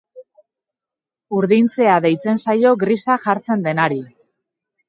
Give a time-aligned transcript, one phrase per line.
[1.41, 4.01] Urdintzea deitzen zaio grisa jartzen denari.